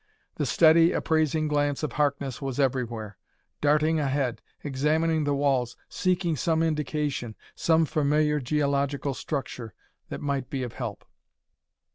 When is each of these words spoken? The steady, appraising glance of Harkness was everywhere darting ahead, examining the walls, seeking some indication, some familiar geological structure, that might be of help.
The 0.37 0.47
steady, 0.47 0.93
appraising 0.93 1.47
glance 1.47 1.83
of 1.83 1.91
Harkness 1.91 2.41
was 2.41 2.59
everywhere 2.59 3.17
darting 3.61 3.99
ahead, 3.99 4.41
examining 4.63 5.25
the 5.25 5.35
walls, 5.35 5.77
seeking 5.89 6.35
some 6.35 6.63
indication, 6.63 7.35
some 7.53 7.85
familiar 7.85 8.39
geological 8.39 9.13
structure, 9.13 9.75
that 10.09 10.19
might 10.19 10.49
be 10.49 10.63
of 10.63 10.73
help. 10.73 11.05